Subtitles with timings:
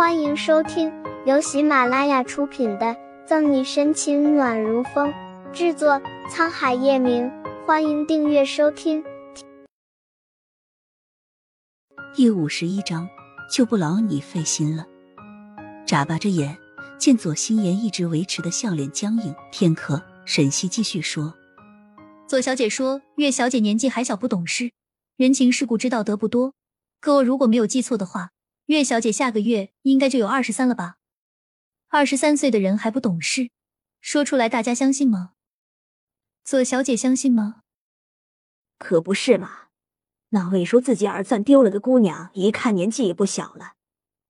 [0.00, 0.90] 欢迎收听
[1.26, 2.86] 由喜马拉雅出品的
[3.26, 5.12] 《赠你深情暖如风》，
[5.52, 7.30] 制作沧海夜明。
[7.66, 9.04] 欢迎订阅收听。
[12.14, 13.06] 第五十一章，
[13.52, 14.86] 就不劳你费心了。
[15.86, 16.56] 眨巴着眼，
[16.98, 21.34] 见左心言一直维持的笑脸僵硬片刻，沈西继续说
[22.26, 24.72] ：“左小姐说，月小姐年纪还小，不懂事，
[25.18, 26.54] 人情世故知道得不多。
[27.02, 28.30] 可我如果没有记错的话。”
[28.70, 30.98] 岳小姐下个月应该就有二十三了吧？
[31.88, 33.50] 二十三岁的人还不懂事，
[34.00, 35.32] 说出来大家相信吗？
[36.44, 37.62] 左小姐相信吗？
[38.78, 39.70] 可不是嘛！
[40.28, 43.74] 那位说自己耳钻丢了的姑娘，一看年纪也不小了，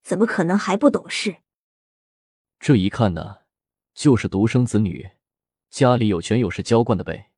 [0.02, 1.42] 怎么可能还不懂事？
[2.58, 3.40] 这一看呢，
[3.92, 5.10] 就是独生子女，
[5.68, 7.30] 家里有权有势娇惯的呗。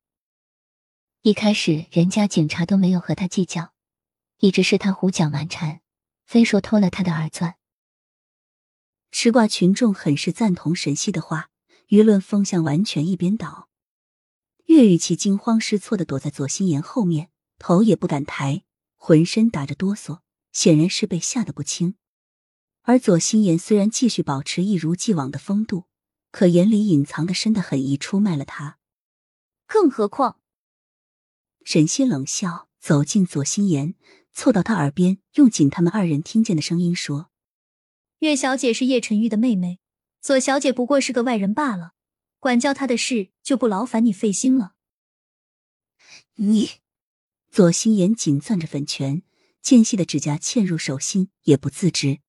[1.23, 3.73] 一开始人家警察都没有和他计较，
[4.37, 5.81] 一直是他胡搅蛮缠。
[6.25, 7.55] 非说偷了他的耳钻，
[9.11, 11.49] 吃瓜群众很是赞同沈西的话，
[11.89, 13.69] 舆论风向完全一边倒。
[14.65, 18.63] 岳雨琪惊慌失措的躲在左心言后面，头也不敢抬，
[18.95, 21.95] 浑身打着哆嗦，显然是被吓得不轻。
[22.83, 25.85] 而左心言虽然继续保持一如既往的风度，
[26.31, 28.79] 可眼里隐藏的深的很，已出卖了他。
[29.67, 30.39] 更何况，
[31.63, 33.95] 沈西冷笑，走进左心言。
[34.33, 37.29] 凑到他耳边，用仅他们二人听见的声音说
[38.19, 39.79] ：“岳小姐是叶晨玉的妹妹，
[40.21, 41.93] 左小姐不过是个外人罢了，
[42.39, 44.73] 管教她的事就不劳烦你费心了。”
[46.35, 46.71] 你，
[47.51, 49.21] 左心言紧攥着粉拳，
[49.61, 52.19] 间隙的指甲嵌入手心，也不自知。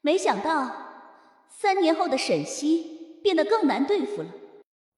[0.00, 4.34] 没想到三年后的沈西变得更难对付了。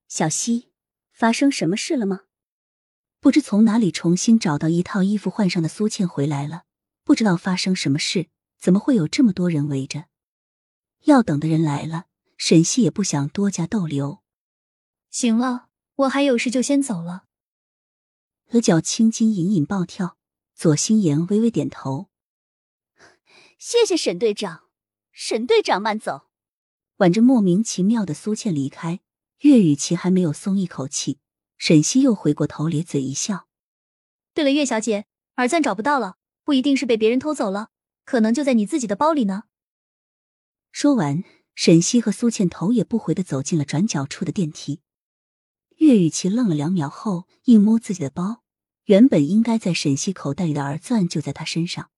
[0.09, 0.71] 小西，
[1.13, 2.23] 发生什么事了吗？
[3.27, 6.63] 不知从哪里重新找到一套衣服换上的苏倩回来了，
[7.03, 10.05] 不知道发生什么事，怎么会有这么多人围着？
[11.07, 12.05] 要等的人来了，
[12.37, 14.23] 沈西也不想多加逗留。
[15.11, 15.67] 行了，
[15.97, 17.25] 我还有事就先走了。
[18.53, 20.17] 额角青筋隐隐暴跳，
[20.55, 22.09] 左心言微微点头。
[23.59, 24.67] 谢谢沈队长，
[25.11, 26.29] 沈队长慢走。
[26.99, 29.01] 挽着莫名其妙的苏倩离开，
[29.41, 31.19] 岳雨琪还没有松一口气。
[31.59, 33.49] 沈西又回过头咧嘴一笑。
[34.35, 35.07] 对了，月小姐，
[35.37, 37.71] 耳钻找不到了，不一定是被别人偷走了，
[38.05, 39.45] 可能就在你自己的包里呢。
[40.71, 41.25] 说完，
[41.55, 44.83] 沈西和苏倩头也不回的走进了转角处的电梯。
[45.77, 48.43] 岳雨琪愣了两秒后，一摸自己的包，
[48.85, 51.91] 原本应该在沈西口袋里的耳钻就在她身上。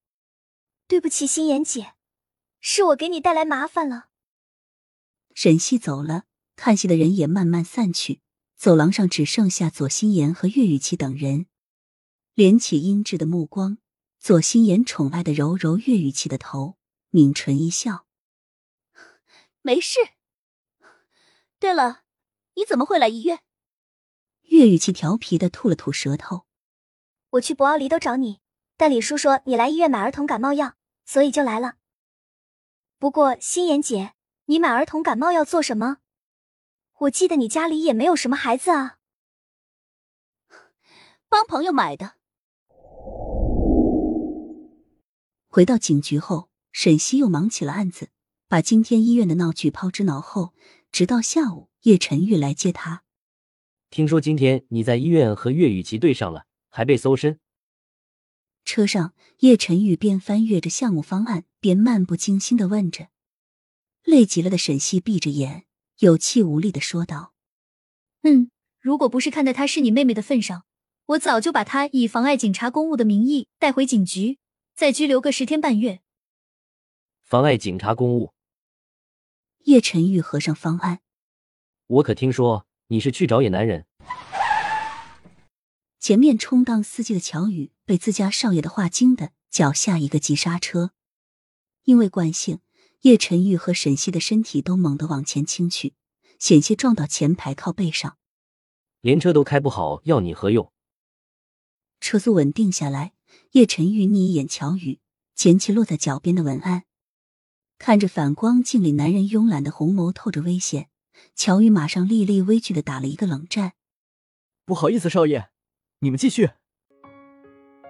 [0.87, 1.95] 对不起，心妍姐，
[2.61, 4.09] 是我给你带来麻烦了。
[5.35, 6.25] 沈西走了，
[6.57, 8.21] 看戏的人也慢慢散去。
[8.59, 11.47] 走廊上只剩下左心言和岳雨琪等人，
[12.35, 13.79] 敛起阴鸷的目光，
[14.19, 16.77] 左心言宠爱的揉揉岳雨琪的头，
[17.13, 18.05] 抿唇一笑
[19.63, 20.01] ：“没事。”
[21.61, 22.03] 对了，
[22.55, 23.39] 你怎么会来医院？
[24.43, 26.45] 岳雨琪调皮的吐了吐舌头
[27.31, 28.41] ：“我去博奥黎都找你，
[28.77, 30.75] 但李叔说你来医院买儿童感冒药，
[31.05, 31.77] 所以就来了。
[32.99, 34.15] 不过心妍姐，
[34.47, 35.99] 你买儿童感冒药做什么？”
[37.03, 38.99] 我记得你家里也没有什么孩子啊，
[41.29, 42.15] 帮朋友买的。
[45.47, 48.11] 回到警局后，沈西又忙起了案子，
[48.49, 50.55] 把今天医院的闹剧抛之脑后。
[50.91, 53.05] 直到下午，叶晨玉来接他。
[53.91, 57.39] 听说今天你在医院和岳雨琪对上了，还被搜身。
[58.65, 63.09] 车上，叶晨玉边翻阅着项目方案，边漫不经心的问着。
[64.03, 65.67] 累极了的沈西闭着眼。
[65.99, 67.33] 有气无力的说道
[68.23, 70.65] ：“嗯，如果不是看在她是你妹妹的份上，
[71.07, 74.39] 我早就把她以妨碍警察公务的名义带回警局，
[74.77, 76.01] 再拘留个十天半月。”
[77.25, 78.33] 妨碍警察公务。
[79.65, 81.01] 叶晨玉合上方案。
[81.89, 83.87] 我可听说你是去找野男人。
[85.99, 90.93] 前面充当司机的乔宇被自家少爷的话惊得脚下一个急刹车，
[91.83, 92.61] 因为惯性。
[93.03, 95.95] 叶晨玉和沈西的身体都猛地往前倾去，
[96.39, 98.19] 险些撞到前排靠背上，
[99.01, 100.73] 连车都开不好，要你何用？
[102.01, 103.13] 车速稳定下来，
[103.53, 104.99] 叶晨玉睨一眼乔宇，
[105.35, 106.85] 捡起落在脚边的文案，
[107.79, 110.89] 看着反光镜里男人慵懒的红眸透着危险，
[111.37, 113.75] 乔宇马上立立微惧的打了一个冷战。
[114.65, 115.51] 不好意思，少爷，
[116.01, 116.51] 你们继续。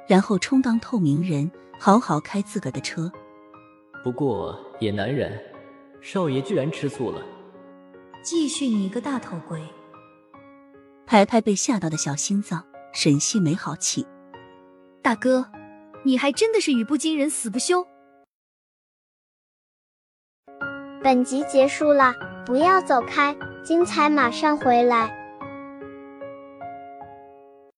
[0.07, 1.51] 然后充当透明人，
[1.81, 3.11] 好好开自个的车。
[4.03, 4.59] 不过。
[4.81, 5.37] 也难忍，
[6.01, 7.21] 少爷居然吃醋了！
[8.23, 9.61] 继续你个大头鬼！
[11.05, 14.07] 拍拍被吓到的小心脏，沈西没好气。
[15.03, 15.51] 大哥，
[16.05, 17.85] 你还真的是语不惊人死不休。
[21.03, 22.15] 本集结束了，
[22.47, 25.18] 不要走开，精彩马上回来。